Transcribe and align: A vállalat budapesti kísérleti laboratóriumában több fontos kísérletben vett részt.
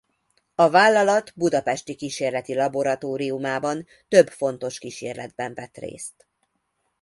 A 0.55 0.69
vállalat 0.69 1.31
budapesti 1.35 1.95
kísérleti 1.95 2.55
laboratóriumában 2.55 3.85
több 4.07 4.27
fontos 4.27 4.79
kísérletben 4.79 5.53
vett 5.53 5.77
részt. 5.77 6.27